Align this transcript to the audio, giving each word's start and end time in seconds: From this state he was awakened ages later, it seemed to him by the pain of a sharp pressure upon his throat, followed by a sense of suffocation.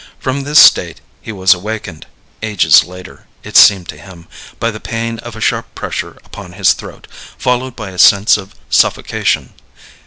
From 0.17 0.41
this 0.45 0.57
state 0.57 0.99
he 1.21 1.31
was 1.31 1.53
awakened 1.53 2.07
ages 2.41 2.83
later, 2.83 3.27
it 3.43 3.55
seemed 3.55 3.87
to 3.89 3.97
him 3.99 4.27
by 4.59 4.71
the 4.71 4.79
pain 4.79 5.19
of 5.19 5.35
a 5.35 5.41
sharp 5.41 5.75
pressure 5.75 6.17
upon 6.25 6.53
his 6.53 6.73
throat, 6.73 7.05
followed 7.37 7.75
by 7.75 7.91
a 7.91 7.99
sense 7.99 8.35
of 8.35 8.55
suffocation. 8.67 9.53